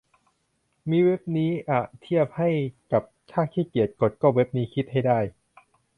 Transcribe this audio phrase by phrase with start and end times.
[0.89, 2.49] มีเว็บนี้อะเทียบให้
[2.91, 5.19] กับถ้าขี้เกียจกด ก็เว็บนี้คิด ให้ได้